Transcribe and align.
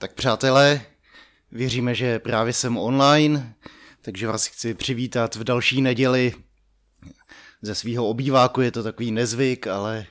Tak 0.00 0.14
přátelé, 0.14 0.80
věříme, 1.52 1.94
že 1.94 2.18
právě 2.18 2.52
jsem 2.52 2.76
online, 2.76 3.54
takže 4.02 4.26
vás 4.26 4.46
chci 4.46 4.74
přivítat 4.74 5.34
v 5.34 5.44
další 5.44 5.82
neděli 5.82 6.34
ze 7.62 7.74
svého 7.74 8.08
obýváku. 8.08 8.60
Je 8.60 8.70
to 8.70 8.82
takový 8.82 9.12
nezvyk, 9.12 9.66
ale 9.66 10.06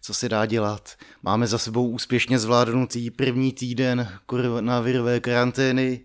co 0.00 0.14
se 0.14 0.28
dá 0.28 0.46
dělat. 0.46 0.96
Máme 1.22 1.46
za 1.46 1.58
sebou 1.58 1.88
úspěšně 1.88 2.38
zvládnutý 2.38 3.10
první 3.10 3.52
týden 3.52 4.18
koronavirové 4.26 5.20
karantény 5.20 6.04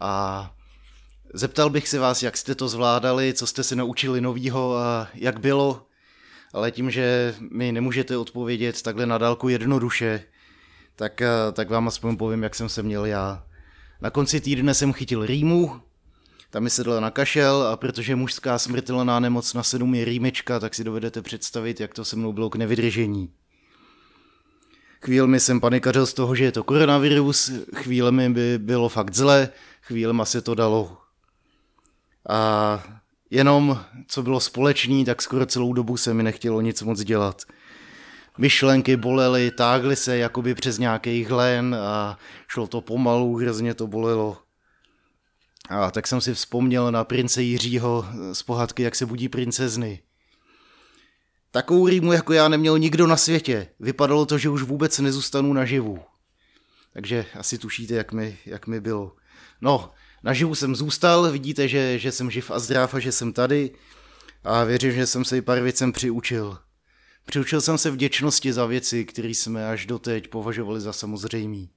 a 0.00 0.54
zeptal 1.34 1.70
bych 1.70 1.88
se 1.88 1.98
vás, 1.98 2.22
jak 2.22 2.36
jste 2.36 2.54
to 2.54 2.68
zvládali, 2.68 3.34
co 3.34 3.46
jste 3.46 3.62
se 3.62 3.76
naučili 3.76 4.20
novýho 4.20 4.76
a 4.76 5.08
jak 5.14 5.40
bylo, 5.40 5.86
ale 6.52 6.70
tím, 6.70 6.90
že 6.90 7.34
mi 7.50 7.72
nemůžete 7.72 8.16
odpovědět 8.16 8.82
takhle 8.82 9.06
na 9.06 9.18
dálku 9.18 9.48
jednoduše, 9.48 10.24
tak, 10.96 11.22
eh, 11.22 11.28
tak 11.52 11.70
vám 11.70 11.88
aspoň 11.88 12.16
povím, 12.16 12.42
jak 12.42 12.54
jsem 12.54 12.68
se 12.68 12.82
měl 12.82 13.04
já. 13.04 13.44
Na 14.00 14.10
konci 14.10 14.40
týdne 14.40 14.74
jsem 14.74 14.92
chytil 14.92 15.26
rýmu, 15.26 15.80
tam 16.50 16.62
mi 16.62 16.70
sedla 16.70 17.00
na 17.00 17.10
kašel 17.10 17.62
a 17.62 17.76
protože 17.76 18.16
mužská 18.16 18.58
smrtelná 18.58 19.20
nemoc 19.20 19.54
na 19.54 19.62
sedm 19.62 19.94
je 19.94 20.04
rýmečka, 20.04 20.60
tak 20.60 20.74
si 20.74 20.84
dovedete 20.84 21.22
představit, 21.22 21.80
jak 21.80 21.94
to 21.94 22.04
se 22.04 22.16
mnou 22.16 22.32
bylo 22.32 22.50
k 22.50 22.56
nevydržení. 22.56 23.30
Chvílemi 25.04 25.40
jsem 25.40 25.60
panikařil 25.60 26.06
z 26.06 26.14
toho, 26.14 26.34
že 26.34 26.44
je 26.44 26.52
to 26.52 26.64
koronavirus, 26.64 27.52
chvílemi 27.74 28.30
by 28.30 28.58
bylo 28.58 28.88
fakt 28.88 29.14
zle, 29.14 29.48
chvílema 29.82 30.24
se 30.24 30.40
to 30.40 30.54
dalo. 30.54 30.96
A 32.28 32.82
jenom, 33.30 33.84
co 34.06 34.22
bylo 34.22 34.40
společný, 34.40 35.04
tak 35.04 35.22
skoro 35.22 35.46
celou 35.46 35.72
dobu 35.72 35.96
se 35.96 36.14
mi 36.14 36.22
nechtělo 36.22 36.60
nic 36.60 36.82
moc 36.82 37.00
dělat 37.00 37.42
myšlenky 38.38 38.96
bolely, 38.96 39.50
tágly 39.50 39.96
se 39.96 40.18
jakoby 40.18 40.54
přes 40.54 40.78
nějaký 40.78 41.24
hlen 41.24 41.74
a 41.74 42.18
šlo 42.48 42.66
to 42.66 42.80
pomalu, 42.80 43.36
hrozně 43.36 43.74
to 43.74 43.86
bolelo. 43.86 44.38
A 45.68 45.90
tak 45.90 46.06
jsem 46.06 46.20
si 46.20 46.34
vzpomněl 46.34 46.92
na 46.92 47.04
prince 47.04 47.42
Jiřího 47.42 48.06
z 48.32 48.42
pohádky 48.42 48.82
Jak 48.82 48.94
se 48.94 49.06
budí 49.06 49.28
princezny. 49.28 50.02
Takovou 51.50 51.86
rýmu 51.86 52.12
jako 52.12 52.32
já 52.32 52.48
neměl 52.48 52.78
nikdo 52.78 53.06
na 53.06 53.16
světě. 53.16 53.68
Vypadalo 53.80 54.26
to, 54.26 54.38
že 54.38 54.48
už 54.48 54.62
vůbec 54.62 54.98
nezůstanu 54.98 55.52
naživu. 55.52 55.98
Takže 56.92 57.26
asi 57.38 57.58
tušíte, 57.58 57.94
jak 57.94 58.12
mi, 58.12 58.38
jak 58.46 58.66
mi 58.66 58.80
bylo. 58.80 59.12
No, 59.60 59.90
naživu 60.22 60.54
jsem 60.54 60.76
zůstal, 60.76 61.30
vidíte, 61.30 61.68
že, 61.68 61.98
že 61.98 62.12
jsem 62.12 62.30
živ 62.30 62.50
a 62.50 62.58
zdrav 62.58 62.94
a 62.94 62.98
že 62.98 63.12
jsem 63.12 63.32
tady. 63.32 63.70
A 64.44 64.64
věřím, 64.64 64.92
že 64.92 65.06
jsem 65.06 65.24
se 65.24 65.36
i 65.36 65.42
pár 65.42 65.60
věcem 65.60 65.92
přiučil. 65.92 66.58
Přiučil 67.24 67.60
jsem 67.60 67.78
se 67.78 67.90
vděčnosti 67.90 68.52
za 68.52 68.66
věci, 68.66 69.04
které 69.04 69.28
jsme 69.28 69.68
až 69.68 69.86
doteď 69.86 70.28
považovali 70.28 70.80
za 70.80 70.92
samozřejmý. 70.92 71.70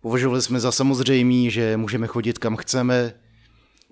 Považovali 0.00 0.42
jsme 0.42 0.60
za 0.60 0.72
samozřejmý, 0.72 1.50
že 1.50 1.76
můžeme 1.76 2.06
chodit 2.06 2.38
kam 2.38 2.56
chceme, 2.56 3.14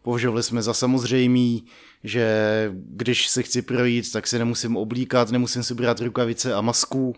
považovali 0.02 0.42
jsme 0.42 0.62
za 0.62 0.74
samozřejmý, 0.74 1.66
že 2.04 2.26
když 2.74 3.28
se 3.28 3.42
chci 3.42 3.62
projít, 3.62 4.12
tak 4.12 4.26
se 4.26 4.38
nemusím 4.38 4.76
oblíkat, 4.76 5.30
nemusím 5.30 5.62
si 5.62 5.74
brát 5.74 6.00
rukavice 6.00 6.54
a 6.54 6.60
masku. 6.60 7.14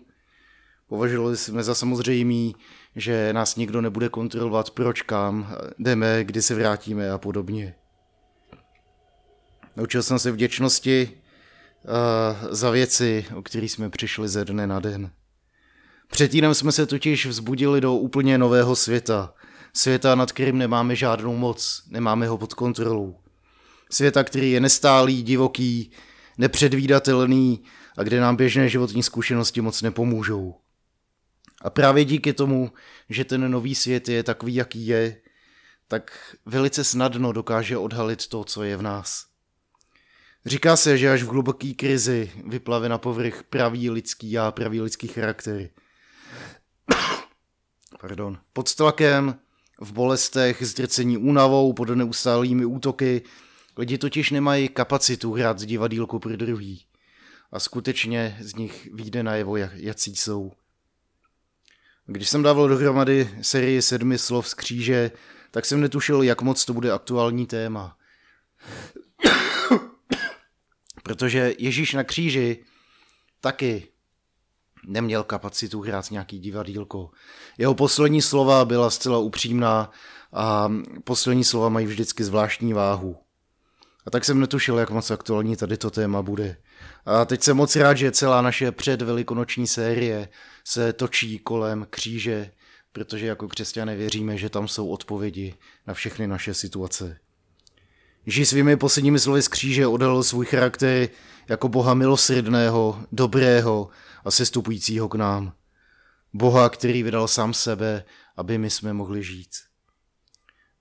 Považovali 0.87 1.37
jsme 1.37 1.63
za 1.63 1.75
samozřejmý, 1.75 2.55
že 2.95 3.33
nás 3.33 3.55
nikdo 3.55 3.81
nebude 3.81 4.09
kontrolovat, 4.09 4.71
proč 4.71 5.01
kam 5.01 5.55
jdeme, 5.79 6.23
kdy 6.23 6.41
se 6.41 6.55
vrátíme 6.55 7.11
a 7.11 7.17
podobně. 7.17 7.75
Naučil 9.75 10.03
jsem 10.03 10.19
se 10.19 10.31
vděčnosti, 10.31 11.18
uh, 11.83 12.47
za 12.51 12.69
věci, 12.69 13.25
o 13.35 13.41
kterých 13.41 13.71
jsme 13.71 13.89
přišli 13.89 14.27
ze 14.27 14.45
dne 14.45 14.67
na 14.67 14.79
den. 14.79 15.11
Před 16.11 16.31
týdnem 16.31 16.53
jsme 16.53 16.71
se 16.71 16.85
totiž 16.85 17.25
vzbudili 17.25 17.81
do 17.81 17.93
úplně 17.93 18.37
nového 18.37 18.75
světa. 18.75 19.33
Světa, 19.73 20.15
nad 20.15 20.31
kterým 20.31 20.57
nemáme 20.57 20.95
žádnou 20.95 21.35
moc, 21.35 21.83
nemáme 21.89 22.27
ho 22.27 22.37
pod 22.37 22.53
kontrolou. 22.53 23.19
Světa, 23.91 24.23
který 24.23 24.51
je 24.51 24.59
nestálý, 24.59 25.23
divoký, 25.23 25.91
nepředvídatelný 26.37 27.63
a 27.97 28.03
kde 28.03 28.19
nám 28.19 28.35
běžné 28.35 28.69
životní 28.69 29.03
zkušenosti 29.03 29.61
moc 29.61 29.81
nepomůžou. 29.81 30.55
A 31.61 31.69
právě 31.69 32.05
díky 32.05 32.33
tomu, 32.33 32.71
že 33.09 33.25
ten 33.25 33.51
nový 33.51 33.75
svět 33.75 34.09
je 34.09 34.23
takový, 34.23 34.55
jaký 34.55 34.87
je, 34.87 35.21
tak 35.87 36.35
velice 36.45 36.83
snadno 36.83 37.31
dokáže 37.31 37.77
odhalit 37.77 38.27
to, 38.27 38.43
co 38.43 38.63
je 38.63 38.77
v 38.77 38.81
nás. 38.81 39.28
Říká 40.45 40.75
se, 40.75 40.97
že 40.97 41.11
až 41.11 41.23
v 41.23 41.27
hluboké 41.27 41.73
krizi 41.73 42.31
vyplave 42.45 42.89
na 42.89 42.97
povrch 42.97 43.43
pravý 43.43 43.89
lidský 43.89 44.31
já, 44.31 44.51
pravý 44.51 44.81
lidský 44.81 45.07
charakter. 45.07 45.69
Pardon. 48.01 48.37
Pod 48.53 48.75
tlakem, 48.75 49.39
v 49.81 49.91
bolestech, 49.91 50.63
zdrcení 50.63 51.17
únavou, 51.17 51.73
pod 51.73 51.89
neustálými 51.89 52.65
útoky, 52.65 53.21
lidi 53.77 53.97
totiž 53.97 54.31
nemají 54.31 54.69
kapacitu 54.69 55.33
hrát 55.33 55.61
divadílku 55.61 56.19
pro 56.19 56.35
druhý. 56.35 56.85
A 57.51 57.59
skutečně 57.59 58.37
z 58.41 58.55
nich 58.55 58.89
vyjde 58.93 59.23
najevo, 59.23 59.57
jací 59.57 60.15
jsou. 60.15 60.51
Když 62.05 62.29
jsem 62.29 62.43
dával 62.43 62.67
dohromady 62.67 63.29
sérii 63.41 63.81
sedmi 63.81 64.17
slov 64.17 64.47
z 64.47 64.53
kříže, 64.53 65.11
tak 65.51 65.65
jsem 65.65 65.81
netušil, 65.81 66.23
jak 66.23 66.41
moc 66.41 66.65
to 66.65 66.73
bude 66.73 66.91
aktuální 66.91 67.45
téma. 67.45 67.97
Protože 71.09 71.53
Ježíš 71.57 71.93
na 71.93 72.03
kříži 72.03 72.65
taky 73.41 73.87
neměl 74.87 75.23
kapacitu 75.23 75.81
hrát 75.81 76.11
nějaký 76.11 76.39
divadílko. 76.39 77.11
Jeho 77.57 77.75
poslední 77.75 78.21
slova 78.21 78.65
byla 78.65 78.89
zcela 78.89 79.17
upřímná 79.17 79.91
a 80.33 80.71
poslední 81.03 81.43
slova 81.43 81.69
mají 81.69 81.85
vždycky 81.85 82.23
zvláštní 82.23 82.73
váhu. 82.73 83.17
A 84.05 84.11
tak 84.11 84.25
jsem 84.25 84.39
netušil, 84.39 84.77
jak 84.77 84.89
moc 84.89 85.11
aktuální 85.11 85.55
tady 85.55 85.77
to 85.77 85.91
téma 85.91 86.21
bude. 86.21 86.57
A 87.05 87.25
teď 87.25 87.43
jsem 87.43 87.57
moc 87.57 87.75
rád, 87.75 87.97
že 87.97 88.11
celá 88.11 88.41
naše 88.41 88.71
předvelikonoční 88.71 89.67
série 89.67 90.29
se 90.63 90.93
točí 90.93 91.39
kolem 91.39 91.87
kříže, 91.89 92.51
protože 92.91 93.25
jako 93.25 93.47
křesťané 93.47 93.95
věříme, 93.95 94.37
že 94.37 94.49
tam 94.49 94.67
jsou 94.67 94.89
odpovědi 94.89 95.55
na 95.87 95.93
všechny 95.93 96.27
naše 96.27 96.53
situace. 96.53 97.19
Ježíš 98.29 98.49
svými 98.49 98.77
posledními 98.77 99.19
slovy 99.19 99.41
z 99.41 99.47
kříže 99.47 99.87
odhalil 99.87 100.23
svůj 100.23 100.45
charakter 100.45 101.09
jako 101.47 101.67
boha 101.67 101.93
milosrdného, 101.93 103.05
dobrého 103.11 103.89
a 104.25 104.31
sestupujícího 104.31 105.09
k 105.09 105.15
nám. 105.15 105.53
Boha, 106.33 106.69
který 106.69 107.03
vydal 107.03 107.27
sám 107.27 107.53
sebe, 107.53 108.03
aby 108.37 108.57
my 108.57 108.69
jsme 108.69 108.93
mohli 108.93 109.23
žít. 109.23 109.49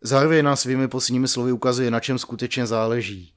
Zároveň 0.01 0.45
nás 0.45 0.61
svými 0.61 0.89
posledními 0.89 1.29
slovy 1.29 1.53
ukazuje, 1.53 1.91
na 1.91 2.01
čem 2.01 2.19
skutečně 2.19 2.67
záleží. 2.67 3.35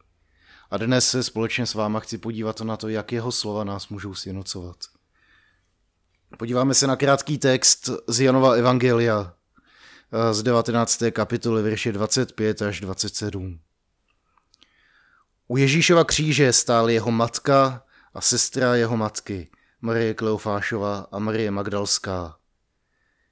A 0.72 0.78
dnes 0.78 1.09
se 1.09 1.23
společně 1.23 1.66
s 1.66 1.73
váma 1.73 1.99
chci 1.99 2.17
podívat 2.17 2.61
na 2.61 2.78
to, 2.78 2.89
jak 2.89 3.11
jeho 3.11 3.31
slova 3.31 3.63
nás 3.63 3.89
můžou 3.89 4.13
sjednocovat. 4.13 4.78
Podíváme 6.38 6.73
se 6.73 6.88
na 6.88 6.95
krátký 6.95 7.38
text 7.38 7.89
z 8.07 8.22
Janova 8.22 8.53
Evangelia 8.53 9.33
z 10.31 10.43
19. 10.43 11.03
kapitoly 11.11 11.63
verše 11.63 11.91
25 11.91 12.61
až 12.61 12.81
27. 12.81 13.59
U 15.51 15.57
Ježíšova 15.57 16.03
kříže 16.03 16.53
stály 16.53 16.94
jeho 16.94 17.12
matka 17.12 17.84
a 18.13 18.22
sestra 18.22 18.75
jeho 18.75 18.97
matky, 18.97 19.50
Marie 19.81 20.13
Kleofášova 20.13 21.07
a 21.12 21.19
Marie 21.19 21.51
Magdalská. 21.51 22.38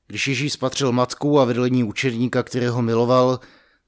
Když 0.08 0.28
Ježíš 0.28 0.54
spatřil 0.54 0.92
matku 0.92 1.40
a 1.40 1.46
vedlení 1.46 1.84
učedníka, 1.84 2.44
kterého 2.44 2.82
miloval, 2.82 3.40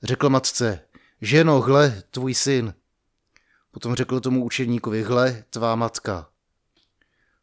řekl 0.04 0.30
matce, 0.30 0.80
ženo, 1.22 1.62
hle, 1.62 2.04
tvůj 2.12 2.34
syn. 2.34 2.74
Potom 3.72 3.96
řekl 3.96 4.20
tomu 4.20 4.46
učedníkovi, 4.46 5.04
hle, 5.04 5.44
tvá 5.50 5.76
matka. 5.76 6.30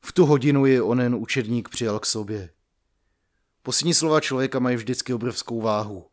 V 0.00 0.12
tu 0.12 0.27
hodinu 0.27 0.66
je 0.66 0.83
onen 0.83 1.15
učedník 1.15 1.68
přijal 1.68 1.98
k 1.98 2.07
sobě. 2.07 2.51
Poslední 3.63 3.95
slova 3.95 4.21
člověka 4.21 4.59
mají 4.59 4.77
vždycky 4.77 5.15
obrovskou 5.15 5.60
váhu. 5.60 6.07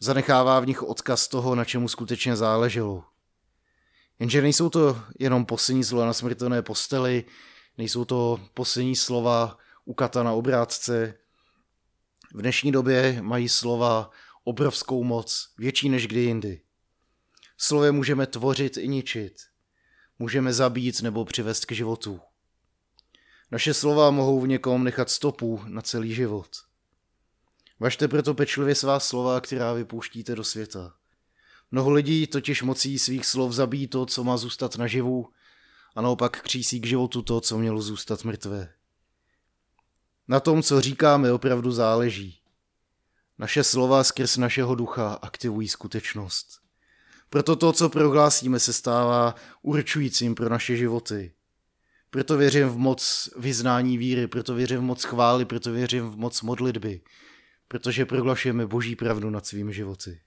Zanechává 0.00 0.60
v 0.60 0.66
nich 0.66 0.82
odkaz 0.82 1.28
toho, 1.28 1.54
na 1.54 1.64
čemu 1.64 1.88
skutečně 1.88 2.36
záleželo. 2.36 3.04
Jenže 4.18 4.42
nejsou 4.42 4.70
to 4.70 5.02
jenom 5.18 5.46
poslední 5.46 5.84
slova 5.84 6.06
na 6.06 6.12
smrtelné 6.12 6.62
posteli, 6.62 7.24
nejsou 7.78 8.04
to 8.04 8.40
poslední 8.54 8.96
slova 8.96 9.58
u 9.84 9.94
kata 9.94 10.22
na 10.22 10.32
obrátce. 10.32 11.14
V 12.34 12.40
dnešní 12.40 12.72
době 12.72 13.18
mají 13.22 13.48
slova 13.48 14.10
obrovskou 14.44 15.04
moc, 15.04 15.48
větší 15.58 15.88
než 15.88 16.06
kdy 16.06 16.20
jindy. 16.20 16.60
Slově 17.58 17.92
můžeme 17.92 18.26
tvořit 18.26 18.76
i 18.76 18.88
ničit. 18.88 19.42
Můžeme 20.18 20.52
zabít 20.52 21.02
nebo 21.02 21.24
přivést 21.24 21.64
k 21.64 21.72
životu. 21.72 22.20
Naše 23.50 23.74
slova 23.74 24.10
mohou 24.10 24.40
v 24.40 24.48
někom 24.48 24.84
nechat 24.84 25.10
stopu 25.10 25.60
na 25.66 25.82
celý 25.82 26.14
život. 26.14 26.48
Važte 27.80 28.08
proto 28.08 28.34
pečlivě 28.34 28.74
svá 28.74 29.00
slova, 29.00 29.40
která 29.40 29.72
vypouštíte 29.72 30.34
do 30.34 30.44
světa. 30.44 30.94
Mnoho 31.70 31.90
lidí 31.90 32.26
totiž 32.26 32.62
mocí 32.62 32.98
svých 32.98 33.26
slov 33.26 33.52
zabíjí 33.52 33.86
to, 33.86 34.06
co 34.06 34.24
má 34.24 34.36
zůstat 34.36 34.76
naživu, 34.76 35.28
a 35.96 36.02
naopak 36.02 36.42
křísí 36.42 36.80
k 36.80 36.86
životu 36.86 37.22
to, 37.22 37.40
co 37.40 37.58
mělo 37.58 37.82
zůstat 37.82 38.24
mrtvé. 38.24 38.72
Na 40.28 40.40
tom, 40.40 40.62
co 40.62 40.80
říkáme, 40.80 41.32
opravdu 41.32 41.72
záleží. 41.72 42.40
Naše 43.38 43.64
slova 43.64 44.04
skrz 44.04 44.36
našeho 44.36 44.74
ducha 44.74 45.12
aktivují 45.22 45.68
skutečnost. 45.68 46.60
Proto 47.30 47.56
to, 47.56 47.72
co 47.72 47.88
prohlásíme, 47.88 48.60
se 48.60 48.72
stává 48.72 49.34
určujícím 49.62 50.34
pro 50.34 50.48
naše 50.48 50.76
životy. 50.76 51.32
Proto 52.10 52.36
věřím 52.36 52.68
v 52.68 52.76
moc 52.76 53.30
vyznání 53.36 53.98
víry, 53.98 54.26
proto 54.26 54.54
věřím 54.54 54.78
v 54.78 54.82
moc 54.82 55.04
chvály, 55.04 55.44
proto 55.44 55.72
věřím 55.72 56.10
v 56.10 56.16
moc 56.16 56.42
modlitby, 56.42 57.00
protože 57.68 58.06
prohlašujeme 58.06 58.66
boží 58.66 58.96
pravdu 58.96 59.30
nad 59.30 59.46
svými 59.46 59.74
životy. 59.74 60.20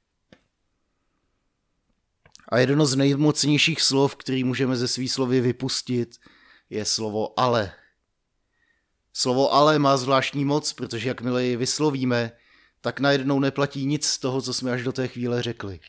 A 2.49 2.59
jedno 2.59 2.85
z 2.85 2.95
nejmocnějších 2.95 3.81
slov, 3.81 4.15
který 4.15 4.43
můžeme 4.43 4.75
ze 4.75 4.87
svých 4.87 5.11
slovy 5.11 5.41
vypustit, 5.41 6.15
je 6.69 6.85
slovo 6.85 7.39
ale. 7.39 7.71
Slovo 9.13 9.53
ale 9.53 9.79
má 9.79 9.97
zvláštní 9.97 10.45
moc, 10.45 10.73
protože 10.73 11.09
jakmile 11.09 11.43
ji 11.43 11.55
vyslovíme, 11.55 12.31
tak 12.81 12.99
najednou 12.99 13.39
neplatí 13.39 13.85
nic 13.85 14.05
z 14.05 14.17
toho, 14.17 14.41
co 14.41 14.53
jsme 14.53 14.71
až 14.71 14.83
do 14.83 14.91
té 14.91 15.07
chvíle 15.07 15.41
řekli. 15.41 15.79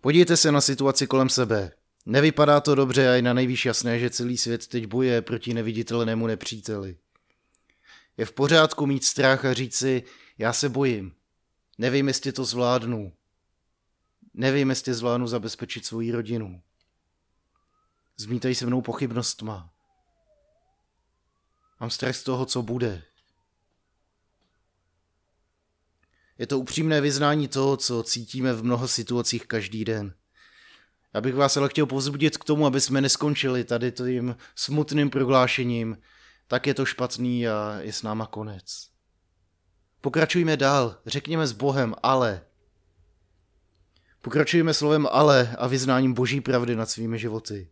Podívejte 0.00 0.36
se 0.36 0.52
na 0.52 0.60
situaci 0.60 1.06
kolem 1.06 1.28
sebe. 1.28 1.72
Nevypadá 2.06 2.60
to 2.60 2.74
dobře 2.74 3.08
a 3.08 3.12
je 3.12 3.22
na 3.22 3.32
nejvíc 3.32 3.64
jasné, 3.64 3.98
že 3.98 4.10
celý 4.10 4.38
svět 4.38 4.66
teď 4.66 4.86
boje 4.86 5.22
proti 5.22 5.54
neviditelnému 5.54 6.26
nepříteli. 6.26 6.96
Je 8.16 8.24
v 8.24 8.32
pořádku 8.32 8.86
mít 8.86 9.04
strach 9.04 9.44
a 9.44 9.52
říct 9.52 9.76
si, 9.76 10.02
já 10.38 10.52
se 10.52 10.68
bojím. 10.68 11.17
Nevím, 11.78 12.08
jestli 12.08 12.32
to 12.32 12.44
zvládnu. 12.44 13.12
Nevím, 14.34 14.70
jestli 14.70 14.94
zvládnu 14.94 15.26
zabezpečit 15.26 15.86
svoji 15.86 16.12
rodinu. 16.12 16.62
Zmítají 18.16 18.54
se 18.54 18.66
mnou 18.66 18.82
pochybnostma. 18.82 19.70
Mám 21.80 21.90
strach 21.90 22.16
z 22.16 22.22
toho, 22.22 22.46
co 22.46 22.62
bude. 22.62 23.02
Je 26.38 26.46
to 26.46 26.58
upřímné 26.58 27.00
vyznání 27.00 27.48
toho, 27.48 27.76
co 27.76 28.02
cítíme 28.02 28.52
v 28.52 28.64
mnoha 28.64 28.86
situacích 28.86 29.46
každý 29.46 29.84
den. 29.84 30.14
Já 31.14 31.20
bych 31.20 31.34
vás 31.34 31.56
ale 31.56 31.68
chtěl 31.68 31.86
povzbudit 31.86 32.36
k 32.36 32.44
tomu, 32.44 32.66
aby 32.66 32.80
jsme 32.80 33.00
neskončili 33.00 33.64
tady 33.64 33.92
tím 33.92 34.36
smutným 34.54 35.10
prohlášením, 35.10 35.98
tak 36.46 36.66
je 36.66 36.74
to 36.74 36.84
špatný 36.84 37.48
a 37.48 37.78
je 37.80 37.92
s 37.92 38.02
náma 38.02 38.26
konec. 38.26 38.97
Pokračujme 40.00 40.56
dál, 40.56 40.96
řekněme 41.06 41.46
s 41.46 41.52
Bohem 41.52 41.94
ale. 42.02 42.42
Pokračujeme 44.22 44.74
slovem 44.74 45.08
ale 45.10 45.56
a 45.58 45.66
vyznáním 45.66 46.14
boží 46.14 46.40
pravdy 46.40 46.76
nad 46.76 46.90
svými 46.90 47.18
životy. 47.18 47.70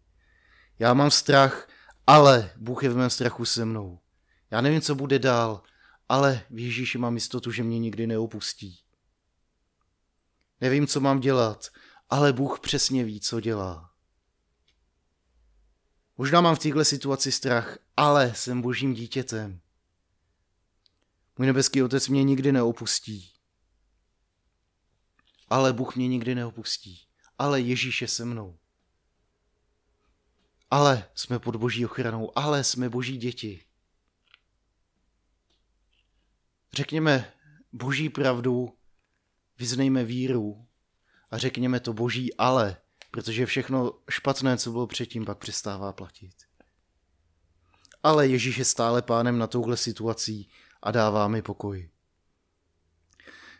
Já 0.79 0.95
mám 0.95 1.11
strach, 1.11 1.69
ale 2.07 2.51
Bůh 2.57 2.83
je 2.83 2.89
v 2.89 2.97
mém 2.97 3.11
strachu 3.11 3.45
se 3.45 3.65
mnou. 3.65 3.99
Já 4.51 4.61
nevím, 4.61 4.81
co 4.81 4.95
bude 4.95 5.19
dál, 5.19 5.63
ale 6.09 6.43
v 6.51 6.59
Ježíši 6.59 6.99
mám 6.99 7.15
jistotu, 7.15 7.51
že 7.51 7.63
mě 7.63 7.79
nikdy 7.79 8.07
neopustí. 8.07 8.79
Nevím, 10.61 10.87
co 10.87 11.01
mám 11.01 11.21
dělat, 11.21 11.69
ale 12.11 12.33
Bůh 12.33 12.61
přesně 12.61 13.05
ví, 13.05 13.21
co 13.21 13.41
dělá. 13.41 13.91
Možná 16.19 16.41
mám 16.41 16.57
v 16.57 16.59
této 16.59 16.85
situaci 16.85 17.33
strach, 17.33 17.79
ale 17.97 18.33
jsem 18.35 18.63
božím 18.63 18.95
dítětem. 18.95 19.61
Můj 21.39 21.47
nebeský 21.47 21.83
otec 21.83 22.09
mě 22.09 22.25
nikdy 22.25 22.53
neopustí. 22.53 23.33
Ale 25.49 25.73
Bůh 25.73 25.97
mě 25.97 26.09
nikdy 26.09 26.35
neopustí. 26.35 27.07
Ale 27.39 27.61
Ježíš 27.61 28.03
je 28.03 28.09
se 28.09 28.25
mnou. 28.25 28.59
Ale 30.71 31.09
jsme 31.15 31.39
pod 31.39 31.57
boží 31.57 31.87
ochranou. 31.87 32.39
Ale 32.39 32.65
jsme 32.65 32.89
boží 32.89 33.17
děti. 33.17 33.65
Řekněme 36.73 37.33
boží 37.73 38.09
pravdu, 38.09 38.79
vyznejme 39.59 40.05
víru 40.05 40.67
a 41.31 41.39
řekněme 41.39 41.81
to 41.81 41.93
boží 41.93 42.37
ale, 42.37 42.77
protože 43.11 43.47
všechno 43.47 43.93
špatné, 44.11 44.59
co 44.59 44.71
bylo 44.71 44.87
předtím, 44.87 45.25
pak 45.25 45.39
přestává 45.39 45.93
platit. 45.93 46.35
Ale 48.03 48.29
Ježíš 48.29 48.57
je 48.57 48.65
stále 48.65 49.03
pánem 49.03 49.39
na 49.39 49.47
touhle 49.47 49.77
situací 49.77 50.51
a 50.87 50.91
dává 50.91 51.29
mi 51.29 51.43
pokoj. 51.43 51.89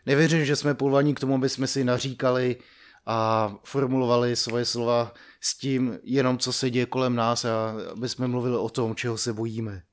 Nevěřím, 0.05 0.45
že 0.45 0.55
jsme 0.55 0.73
povolaní 0.73 1.15
k 1.15 1.19
tomu, 1.19 1.35
aby 1.35 1.49
jsme 1.49 1.67
si 1.67 1.83
naříkali 1.83 2.57
a 3.05 3.53
formulovali 3.63 4.35
svoje 4.35 4.65
slova 4.65 5.13
s 5.41 5.57
tím 5.57 5.99
jenom, 6.03 6.37
co 6.37 6.53
se 6.53 6.69
děje 6.69 6.85
kolem 6.85 7.15
nás 7.15 7.45
a 7.45 7.73
aby 7.91 8.09
jsme 8.09 8.27
mluvili 8.27 8.57
o 8.57 8.69
tom, 8.69 8.95
čeho 8.95 9.17
se 9.17 9.33
bojíme. 9.33 9.83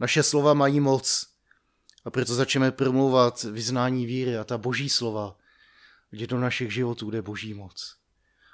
Naše 0.00 0.22
slova 0.22 0.54
mají 0.54 0.80
moc 0.80 1.26
a 2.04 2.10
proto 2.10 2.34
začneme 2.34 2.70
promluvat 2.70 3.42
vyznání 3.42 4.06
víry 4.06 4.36
a 4.36 4.44
ta 4.44 4.58
boží 4.58 4.88
slova, 4.88 5.36
kde 6.10 6.26
do 6.26 6.40
našich 6.40 6.72
životů 6.72 7.10
jde 7.10 7.22
boží 7.22 7.54
moc. 7.54 7.96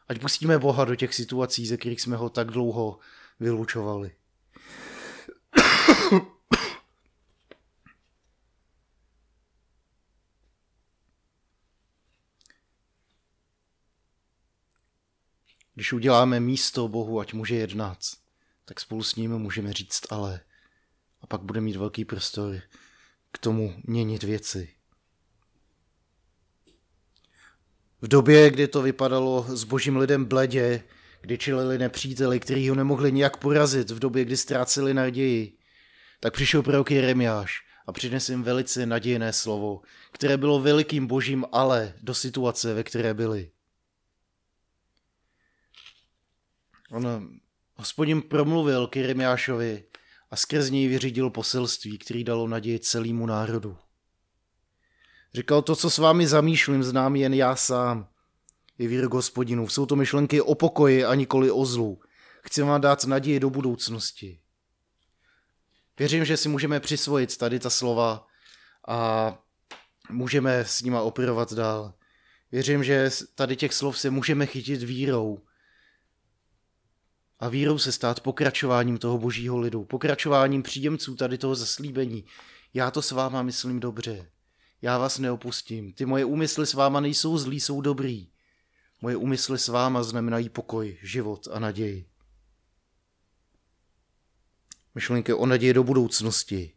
Ať 0.08 0.20
pustíme 0.20 0.58
Boha 0.58 0.84
do 0.84 0.96
těch 0.96 1.14
situací, 1.14 1.66
ze 1.66 1.76
kterých 1.76 2.00
jsme 2.00 2.16
ho 2.16 2.30
tak 2.30 2.50
dlouho 2.50 2.98
vylučovali. 3.40 4.12
Když 15.74 15.92
uděláme 15.92 16.40
místo 16.40 16.88
Bohu, 16.88 17.20
ať 17.20 17.32
může 17.32 17.54
jednat, 17.54 17.98
tak 18.64 18.80
spolu 18.80 19.02
s 19.02 19.16
ním 19.16 19.38
můžeme 19.38 19.72
říct 19.72 20.12
ale. 20.12 20.40
A 21.20 21.26
pak 21.26 21.40
bude 21.42 21.60
mít 21.60 21.76
velký 21.76 22.04
prostor 22.04 22.60
k 23.32 23.38
tomu 23.38 23.74
měnit 23.84 24.22
věci. 24.22 24.74
V 28.00 28.08
době, 28.08 28.50
kdy 28.50 28.68
to 28.68 28.82
vypadalo 28.82 29.46
s 29.48 29.64
božím 29.64 29.96
lidem 29.96 30.24
bledě, 30.24 30.84
kdy 31.20 31.38
čelili 31.38 31.78
nepříteli, 31.78 32.40
který 32.40 32.68
ho 32.68 32.74
nemohli 32.74 33.12
nijak 33.12 33.36
porazit, 33.36 33.90
v 33.90 33.98
době, 33.98 34.24
kdy 34.24 34.36
ztráceli 34.36 34.94
naději, 34.94 35.58
tak 36.20 36.32
přišel 36.32 36.62
prorok 36.62 36.90
Jeremiáš 36.90 37.60
a 37.86 37.92
přinesl 37.92 38.32
jim 38.32 38.42
velice 38.42 38.86
nadějné 38.86 39.32
slovo, 39.32 39.80
které 40.12 40.36
bylo 40.36 40.60
velikým 40.60 41.06
božím 41.06 41.44
ale 41.52 41.94
do 42.02 42.14
situace, 42.14 42.74
ve 42.74 42.84
které 42.84 43.14
byli. 43.14 43.50
On, 46.92 47.28
hospodin 47.74 48.22
promluvil 48.22 48.86
k 48.86 48.96
Jeremiášovi 48.96 49.84
a 50.30 50.36
skrz 50.36 50.70
něj 50.70 50.88
vyřídil 50.88 51.30
poselství, 51.30 51.98
který 51.98 52.24
dalo 52.24 52.48
naději 52.48 52.78
celému 52.78 53.26
národu. 53.26 53.76
Říkal 55.34 55.62
to, 55.62 55.76
co 55.76 55.90
s 55.90 55.98
vámi 55.98 56.26
zamýšlím, 56.26 56.82
znám 56.82 57.16
jen 57.16 57.34
já 57.34 57.56
sám. 57.56 58.08
Je 58.78 58.88
výrok 58.88 59.14
hospodinů. 59.14 59.68
Jsou 59.68 59.86
to 59.86 59.96
myšlenky 59.96 60.40
o 60.40 60.54
pokoji 60.54 61.04
a 61.04 61.14
nikoli 61.14 61.50
o 61.50 61.64
zlu. 61.64 62.00
Chci 62.42 62.62
vám 62.62 62.80
dát 62.80 63.04
naději 63.04 63.40
do 63.40 63.50
budoucnosti. 63.50 64.40
Věřím, 65.98 66.24
že 66.24 66.36
si 66.36 66.48
můžeme 66.48 66.80
přisvojit 66.80 67.36
tady 67.36 67.58
ta 67.58 67.70
slova 67.70 68.26
a 68.88 69.38
můžeme 70.10 70.58
s 70.58 70.82
nima 70.82 71.02
operovat 71.02 71.52
dál. 71.52 71.94
Věřím, 72.52 72.84
že 72.84 73.10
tady 73.34 73.56
těch 73.56 73.74
slov 73.74 73.98
se 73.98 74.10
můžeme 74.10 74.46
chytit 74.46 74.82
vírou 74.82 75.42
a 77.42 77.48
vírou 77.48 77.78
se 77.78 77.92
stát 77.92 78.20
pokračováním 78.20 78.98
toho 78.98 79.18
božího 79.18 79.58
lidu, 79.58 79.84
pokračováním 79.84 80.62
příjemců 80.62 81.16
tady 81.16 81.38
toho 81.38 81.54
zaslíbení. 81.54 82.24
Já 82.74 82.90
to 82.90 83.02
s 83.02 83.10
váma 83.10 83.42
myslím 83.42 83.80
dobře. 83.80 84.30
Já 84.82 84.98
vás 84.98 85.18
neopustím. 85.18 85.92
Ty 85.92 86.06
moje 86.06 86.24
úmysly 86.24 86.66
s 86.66 86.74
váma 86.74 87.00
nejsou 87.00 87.38
zlí, 87.38 87.60
jsou 87.60 87.80
dobrý. 87.80 88.28
Moje 89.00 89.16
úmysly 89.16 89.58
s 89.58 89.68
váma 89.68 90.02
znamenají 90.02 90.48
pokoj, 90.48 90.98
život 91.02 91.48
a 91.52 91.58
naději. 91.58 92.06
Myšlenky 94.94 95.32
o 95.32 95.46
naději 95.46 95.74
do 95.74 95.84
budoucnosti. 95.84 96.72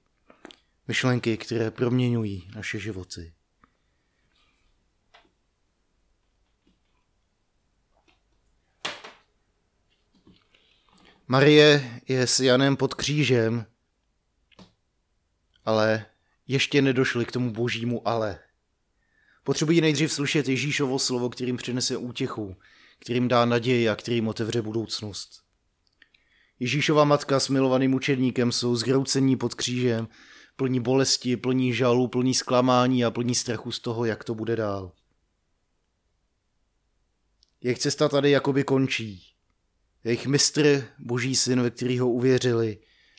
Myšlenky, 0.87 1.37
které 1.37 1.71
proměňují 1.71 2.49
naše 2.55 2.79
životy. 2.79 3.33
Marie 11.27 12.01
je 12.07 12.27
s 12.27 12.39
Janem 12.39 12.77
pod 12.77 12.93
křížem, 12.93 13.65
ale 15.65 16.05
ještě 16.47 16.81
nedošli 16.81 17.25
k 17.25 17.31
tomu 17.31 17.51
božímu 17.51 18.07
ale. 18.07 18.39
Potřebují 19.43 19.81
nejdřív 19.81 20.13
slyšet 20.13 20.47
Ježíšovo 20.47 20.99
slovo, 20.99 21.29
kterým 21.29 21.57
přinese 21.57 21.97
útěchu, 21.97 22.55
kterým 22.99 23.27
dá 23.27 23.45
naději 23.45 23.89
a 23.89 23.95
kterým 23.95 24.27
otevře 24.27 24.61
budoucnost. 24.61 25.43
Ježíšova 26.59 27.03
matka 27.03 27.39
s 27.39 27.49
milovaným 27.49 27.93
učedníkem 27.93 28.51
jsou 28.51 28.75
zhroucení 28.75 29.35
pod 29.35 29.55
křížem, 29.55 30.07
plní 30.55 30.79
bolesti, 30.79 31.37
plní 31.37 31.73
žalu, 31.73 32.07
plní 32.07 32.33
zklamání 32.33 33.05
a 33.05 33.11
plní 33.11 33.35
strachu 33.35 33.71
z 33.71 33.79
toho, 33.79 34.05
jak 34.05 34.23
to 34.23 34.35
bude 34.35 34.55
dál. 34.55 34.91
Jejich 37.61 37.79
cesta 37.79 38.09
tady 38.09 38.31
jakoby 38.31 38.63
končí. 38.63 39.34
Jejich 40.05 40.27
mistr, 40.27 40.87
boží 40.99 41.35
syn, 41.35 41.61
ve 41.61 41.69
kterýho 41.69 42.09
uvěřili, 42.09 42.77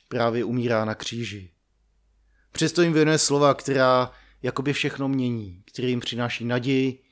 právě 0.08 0.44
umírá 0.44 0.84
na 0.84 0.94
kříži. 0.94 1.52
Přesto 2.52 2.82
jim 2.82 2.92
věnuje 2.92 3.18
slova, 3.18 3.54
která 3.54 4.12
jakoby 4.42 4.72
všechno 4.72 5.08
mění, 5.08 5.62
který 5.72 5.88
jim 5.88 6.00
přináší 6.00 6.44
naději, 6.44 7.02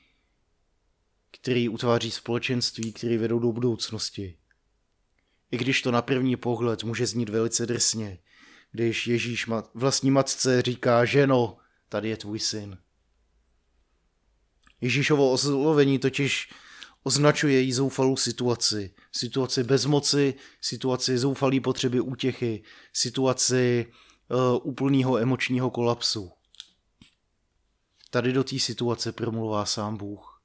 který 1.31 1.69
utváří 1.69 2.11
společenství, 2.11 2.93
který 2.93 3.17
vedou 3.17 3.39
do 3.39 3.51
budoucnosti. 3.51 4.37
I 5.51 5.57
když 5.57 5.81
to 5.81 5.91
na 5.91 6.01
první 6.01 6.35
pohled 6.35 6.83
může 6.83 7.07
znít 7.07 7.29
velice 7.29 7.65
drsně, 7.65 8.19
když 8.71 9.07
Ježíš 9.07 9.47
vlastní 9.73 10.11
matce 10.11 10.61
říká, 10.61 11.05
ženo, 11.05 11.57
tady 11.89 12.09
je 12.09 12.17
tvůj 12.17 12.39
syn. 12.39 12.77
Ježíšovo 14.81 15.31
oslovení 15.31 15.99
totiž 15.99 16.49
označuje 17.07 17.53
její 17.53 17.73
zoufalou 17.73 18.17
situaci. 18.17 18.93
Situaci 19.11 19.63
bezmoci, 19.63 20.33
situaci 20.61 21.17
zoufalé 21.17 21.59
potřeby 21.59 21.99
útěchy, 21.99 22.63
situaci 22.93 23.91
uh, 24.29 24.69
úplného 24.69 25.17
emočního 25.17 25.69
kolapsu. 25.69 26.31
Tady 28.09 28.33
do 28.33 28.43
té 28.43 28.59
situace 28.59 29.11
promluvá 29.11 29.65
sám 29.65 29.97
Bůh 29.97 30.43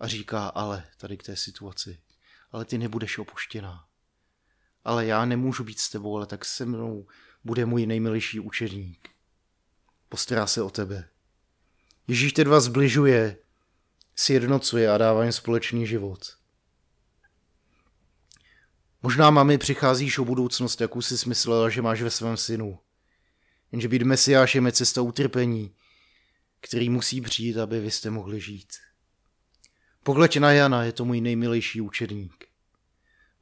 a 0.00 0.08
říká, 0.08 0.46
ale 0.46 0.84
tady 0.98 1.16
k 1.16 1.22
té 1.22 1.36
situaci, 1.36 2.00
ale 2.52 2.64
ty 2.64 2.78
nebudeš 2.78 3.18
opuštěná. 3.18 3.84
Ale 4.84 5.06
já 5.06 5.24
nemůžu 5.24 5.64
být 5.64 5.80
s 5.80 5.90
tebou, 5.90 6.16
ale 6.16 6.26
tak 6.26 6.44
se 6.44 6.66
mnou 6.66 7.06
bude 7.44 7.66
můj 7.66 7.86
nejmilejší 7.86 8.40
učedník. 8.40 9.08
Postará 10.08 10.46
se 10.46 10.62
o 10.62 10.70
tebe. 10.70 11.08
Ježíš 12.08 12.32
te 12.32 12.44
dva 12.44 12.60
zbližuje, 12.60 13.43
sjednocuje 14.16 14.90
a 14.90 14.98
dává 14.98 15.22
jim 15.22 15.32
společný 15.32 15.86
život. 15.86 16.36
Možná 19.02 19.30
mami 19.30 19.58
přicházíš 19.58 20.18
o 20.18 20.24
budoucnost, 20.24 20.80
jakou 20.80 21.02
si 21.02 21.18
smyslela, 21.18 21.70
že 21.70 21.82
máš 21.82 22.02
ve 22.02 22.10
svém 22.10 22.36
synu. 22.36 22.78
Jenže 23.72 23.88
být 23.88 24.02
mesiášem 24.02 24.66
je 24.66 24.72
cesta 24.72 25.02
utrpení, 25.02 25.74
který 26.60 26.90
musí 26.90 27.20
přijít, 27.20 27.58
aby 27.58 27.80
vy 27.80 27.90
jste 27.90 28.10
mohli 28.10 28.40
žít. 28.40 28.72
Pohled 30.02 30.36
na 30.36 30.52
Jana, 30.52 30.84
je 30.84 30.92
to 30.92 31.04
můj 31.04 31.20
nejmilejší 31.20 31.80
učedník. 31.80 32.44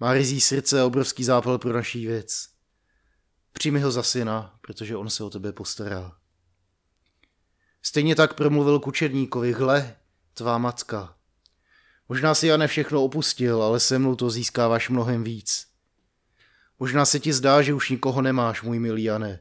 Má 0.00 0.12
rizí 0.12 0.40
srdce 0.40 0.80
a 0.80 0.84
obrovský 0.86 1.24
zápal 1.24 1.58
pro 1.58 1.72
naší 1.72 2.06
věc. 2.06 2.48
Přijmi 3.52 3.80
ho 3.80 3.90
za 3.90 4.02
syna, 4.02 4.58
protože 4.60 4.96
on 4.96 5.10
se 5.10 5.24
o 5.24 5.30
tebe 5.30 5.52
postará. 5.52 6.16
Stejně 7.82 8.16
tak 8.16 8.34
promluvil 8.34 8.80
k 8.80 8.86
učedníkovi, 8.86 9.52
hle, 9.52 9.96
tvá 10.34 10.58
matka. 10.58 11.16
Možná 12.08 12.34
si 12.34 12.46
Jane 12.46 12.68
všechno 12.68 13.04
opustil, 13.04 13.62
ale 13.62 13.80
se 13.80 13.98
mnou 13.98 14.16
to 14.16 14.30
získáváš 14.30 14.88
mnohem 14.88 15.24
víc. 15.24 15.66
Možná 16.78 17.04
se 17.04 17.20
ti 17.20 17.32
zdá, 17.32 17.62
že 17.62 17.74
už 17.74 17.90
nikoho 17.90 18.22
nemáš, 18.22 18.62
můj 18.62 18.78
milý 18.78 19.04
Jane, 19.04 19.40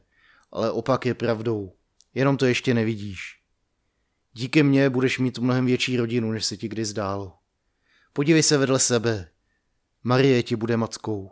ale 0.51 0.71
opak 0.71 1.05
je 1.05 1.13
pravdou. 1.13 1.75
Jenom 2.13 2.37
to 2.37 2.45
ještě 2.45 2.73
nevidíš. 2.73 3.41
Díky 4.33 4.63
mně 4.63 4.89
budeš 4.89 5.19
mít 5.19 5.37
mnohem 5.37 5.65
větší 5.65 5.97
rodinu, 5.97 6.31
než 6.31 6.45
se 6.45 6.57
ti 6.57 6.67
kdy 6.67 6.85
zdálo. 6.85 7.37
Podívej 8.13 8.43
se 8.43 8.57
vedle 8.57 8.79
sebe. 8.79 9.29
Marie 10.03 10.43
ti 10.43 10.55
bude 10.55 10.77
matkou. 10.77 11.31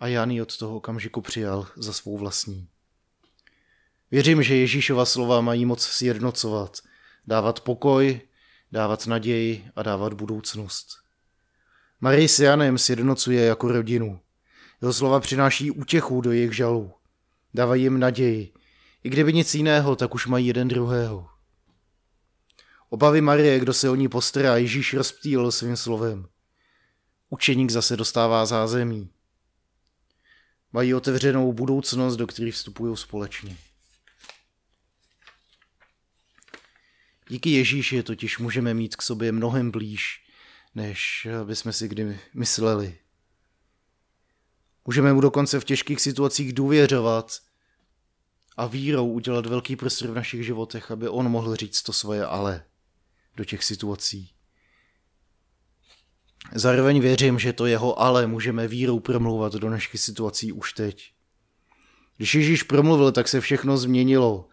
A 0.00 0.06
Jan 0.06 0.30
ji 0.30 0.42
od 0.42 0.56
toho 0.56 0.76
okamžiku 0.76 1.20
přijal 1.20 1.66
za 1.76 1.92
svou 1.92 2.18
vlastní. 2.18 2.68
Věřím, 4.10 4.42
že 4.42 4.56
Ježíšova 4.56 5.04
slova 5.04 5.40
mají 5.40 5.64
moc 5.64 5.82
sjednocovat, 5.82 6.78
dávat 7.28 7.60
pokoj, 7.60 8.20
dávat 8.72 9.06
naději 9.06 9.70
a 9.76 9.82
dávat 9.82 10.12
budoucnost. 10.12 10.88
Marie 12.00 12.28
s 12.28 12.38
Janem 12.38 12.78
sjednocuje 12.78 13.44
jako 13.44 13.68
rodinu. 13.68 14.20
Jeho 14.82 14.92
slova 14.92 15.20
přináší 15.20 15.70
útěchu 15.70 16.20
do 16.20 16.32
jejich 16.32 16.52
žalů. 16.52 16.92
Dávají 17.54 17.82
jim 17.82 18.00
naději. 18.00 18.52
I 19.04 19.10
kdyby 19.10 19.32
nic 19.32 19.54
jiného, 19.54 19.96
tak 19.96 20.14
už 20.14 20.26
mají 20.26 20.46
jeden 20.46 20.68
druhého. 20.68 21.28
Obavy 22.88 23.20
Marie, 23.20 23.60
kdo 23.60 23.72
se 23.72 23.90
o 23.90 23.94
ní 23.94 24.08
postará, 24.08 24.56
Ježíš 24.56 24.94
rozptýlil 24.94 25.52
svým 25.52 25.76
slovem. 25.76 26.28
Učeník 27.30 27.70
zase 27.70 27.96
dostává 27.96 28.46
zázemí. 28.46 29.10
Mají 30.72 30.94
otevřenou 30.94 31.52
budoucnost, 31.52 32.16
do 32.16 32.26
které 32.26 32.50
vstupují 32.50 32.96
společně. 32.96 33.56
Díky 37.28 37.50
Ježíši 37.50 38.02
totiž 38.02 38.38
můžeme 38.38 38.74
mít 38.74 38.96
k 38.96 39.02
sobě 39.02 39.32
mnohem 39.32 39.70
blíž, 39.70 40.22
než 40.74 41.28
bychom 41.44 41.72
si 41.72 41.88
kdy 41.88 42.18
mysleli. 42.34 42.98
Můžeme 44.86 45.12
mu 45.12 45.20
dokonce 45.20 45.60
v 45.60 45.64
těžkých 45.64 46.00
situacích 46.00 46.52
důvěřovat 46.52 47.38
a 48.56 48.66
vírou 48.66 49.12
udělat 49.12 49.46
velký 49.46 49.76
prostor 49.76 50.10
v 50.10 50.14
našich 50.14 50.46
životech, 50.46 50.90
aby 50.90 51.08
on 51.08 51.28
mohl 51.28 51.56
říct 51.56 51.82
to 51.82 51.92
svoje 51.92 52.26
ale 52.26 52.64
do 53.36 53.44
těch 53.44 53.64
situací. 53.64 54.30
Zároveň 56.54 57.00
věřím, 57.00 57.38
že 57.38 57.52
to 57.52 57.66
jeho 57.66 58.00
ale 58.00 58.26
můžeme 58.26 58.68
vírou 58.68 59.00
promlouvat 59.00 59.52
do 59.52 59.70
našich 59.70 60.00
situací 60.00 60.52
už 60.52 60.72
teď. 60.72 61.12
Když 62.16 62.34
Ježíš 62.34 62.62
promluvil, 62.62 63.12
tak 63.12 63.28
se 63.28 63.40
všechno 63.40 63.78
změnilo. 63.78 64.48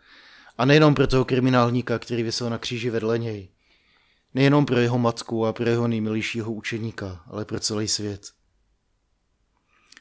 A 0.58 0.66
nejenom 0.66 0.96
pro 0.96 1.08
toho 1.08 1.26
kriminálníka, 1.26 2.00
který 2.00 2.24
vysel 2.24 2.50
na 2.50 2.58
kříži 2.58 2.90
vedle 2.90 3.20
něj. 3.20 3.50
Nejenom 4.34 4.66
pro 4.66 4.80
jeho 4.80 4.98
matku 4.98 5.46
a 5.46 5.54
pro 5.54 5.70
jeho 5.70 5.88
nejmilejšího 5.88 6.52
učeníka, 6.52 7.24
ale 7.28 7.46
pro 7.46 7.60
celý 7.60 7.88
svět. 7.88 8.32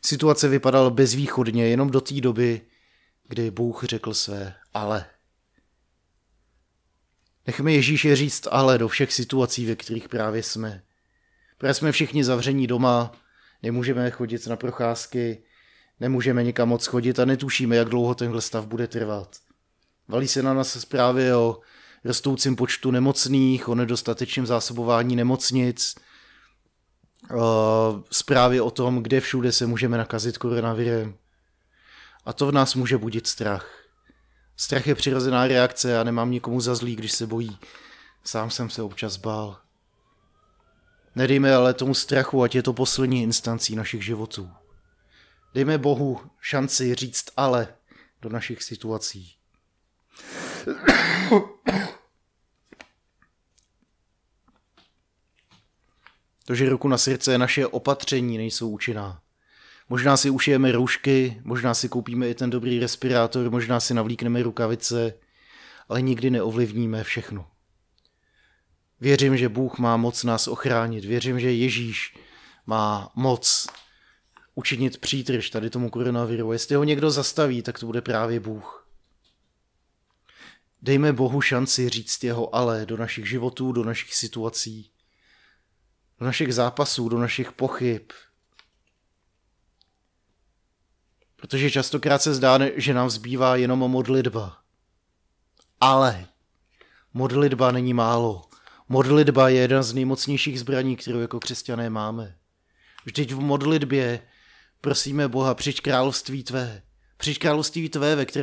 Situace 0.04 0.48
vypadala 0.48 0.90
bezvýchodně 0.90 1.68
jenom 1.68 1.90
do 1.90 2.00
té 2.00 2.20
doby, 2.20 2.60
kdy 3.28 3.50
Bůh 3.50 3.84
řekl 3.84 4.14
své 4.14 4.54
ale. 4.74 5.06
Nechme 7.46 7.72
Ježíše 7.72 8.16
říct 8.16 8.48
ale 8.50 8.78
do 8.78 8.88
všech 8.88 9.12
situací, 9.12 9.66
ve 9.66 9.76
kterých 9.76 10.08
právě 10.08 10.42
jsme. 10.42 10.82
Právě 11.58 11.74
jsme 11.74 11.92
všichni 11.92 12.24
zavření 12.24 12.66
doma, 12.66 13.12
nemůžeme 13.62 14.10
chodit 14.10 14.46
na 14.46 14.56
procházky, 14.56 15.42
nemůžeme 16.00 16.44
nikam 16.44 16.68
moc 16.68 16.86
chodit 16.86 17.18
a 17.18 17.24
netušíme, 17.24 17.76
jak 17.76 17.88
dlouho 17.88 18.14
tenhle 18.14 18.40
stav 18.40 18.66
bude 18.66 18.86
trvat. 18.86 19.36
Valí 20.08 20.28
se 20.28 20.42
na 20.42 20.54
nás 20.54 20.80
zprávy 20.80 21.32
o 21.32 21.60
rostoucím 22.04 22.56
počtu 22.56 22.90
nemocných, 22.90 23.68
o 23.68 23.74
nedostatečném 23.74 24.46
zásobování 24.46 25.16
nemocnic, 25.16 25.94
zprávy 28.10 28.60
o 28.60 28.70
tom, 28.70 29.02
kde 29.02 29.20
všude 29.20 29.52
se 29.52 29.66
můžeme 29.66 29.98
nakazit 29.98 30.38
koronavirem. 30.38 31.14
A 32.24 32.32
to 32.32 32.46
v 32.46 32.52
nás 32.52 32.74
může 32.74 32.98
budit 32.98 33.26
strach. 33.26 33.84
Strach 34.56 34.86
je 34.86 34.94
přirozená 34.94 35.46
reakce 35.46 35.98
a 35.98 36.04
nemám 36.04 36.30
nikomu 36.30 36.60
za 36.60 36.74
zlý, 36.74 36.96
když 36.96 37.12
se 37.12 37.26
bojí. 37.26 37.58
Sám 38.24 38.50
jsem 38.50 38.70
se 38.70 38.82
občas 38.82 39.16
bál. 39.16 39.60
Nedejme 41.14 41.54
ale 41.54 41.74
tomu 41.74 41.94
strachu, 41.94 42.42
ať 42.42 42.54
je 42.54 42.62
to 42.62 42.72
poslední 42.72 43.22
instancí 43.22 43.76
našich 43.76 44.04
životů. 44.04 44.50
Dejme 45.54 45.78
Bohu 45.78 46.20
šanci 46.40 46.94
říct 46.94 47.24
ale 47.36 47.68
do 48.22 48.28
našich 48.28 48.62
situací. 48.62 49.36
To, 56.46 56.54
že 56.54 56.68
ruku 56.68 56.88
na 56.88 56.98
srdce 56.98 57.38
naše 57.38 57.66
opatření 57.66 58.38
nejsou 58.38 58.70
účinná. 58.70 59.20
Možná 59.88 60.16
si 60.16 60.30
ušijeme 60.30 60.72
roušky, 60.72 61.40
možná 61.44 61.74
si 61.74 61.88
koupíme 61.88 62.28
i 62.28 62.34
ten 62.34 62.50
dobrý 62.50 62.80
respirátor, 62.80 63.50
možná 63.50 63.80
si 63.80 63.94
navlíkneme 63.94 64.42
rukavice, 64.42 65.14
ale 65.88 66.02
nikdy 66.02 66.30
neovlivníme 66.30 67.04
všechno. 67.04 67.46
Věřím, 69.00 69.36
že 69.36 69.48
Bůh 69.48 69.78
má 69.78 69.96
moc 69.96 70.24
nás 70.24 70.48
ochránit. 70.48 71.04
Věřím, 71.04 71.40
že 71.40 71.52
Ježíš 71.52 72.18
má 72.66 73.12
moc 73.14 73.66
učinit 74.54 74.98
přítrž 74.98 75.50
tady 75.50 75.70
tomu 75.70 75.90
koronaviru. 75.90 76.52
Jestli 76.52 76.74
ho 76.76 76.84
někdo 76.84 77.10
zastaví, 77.10 77.62
tak 77.62 77.78
to 77.78 77.86
bude 77.86 78.00
právě 78.00 78.40
Bůh. 78.40 78.83
Dejme 80.84 81.12
Bohu 81.12 81.40
šanci 81.40 81.88
říct 81.88 82.24
jeho 82.24 82.54
ale 82.54 82.86
do 82.86 82.96
našich 82.96 83.28
životů, 83.28 83.72
do 83.72 83.84
našich 83.84 84.14
situací, 84.14 84.90
do 86.20 86.26
našich 86.26 86.54
zápasů, 86.54 87.08
do 87.08 87.18
našich 87.18 87.52
pochyb, 87.52 88.02
Protože 91.44 91.70
častokrát 91.70 92.22
se 92.22 92.34
zdá, 92.34 92.58
že 92.76 92.94
nám 92.94 93.10
zbývá 93.10 93.56
jenom 93.56 93.78
modlitba. 93.78 94.58
Ale 95.80 96.26
modlitba 97.14 97.72
není 97.72 97.94
málo. 97.94 98.48
Modlitba 98.88 99.48
je 99.48 99.60
jedna 99.60 99.82
z 99.82 99.94
nejmocnějších 99.94 100.60
zbraní, 100.60 100.96
kterou 100.96 101.20
jako 101.20 101.40
křesťané 101.40 101.90
máme. 101.90 102.36
Vždyť 103.04 103.32
v 103.32 103.40
modlitbě 103.40 104.20
prosíme 104.80 105.28
Boha, 105.28 105.54
přijď 105.54 105.80
království 105.80 106.44
tvé. 106.44 106.82
Přijď 107.16 107.38
království 107.38 107.88
tvé, 107.88 108.16
ve 108.16 108.26
kterém 108.26 108.42